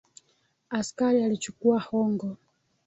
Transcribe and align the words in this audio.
Askari 0.69 1.23
alichukua 1.23 1.79
hongo. 1.79 2.37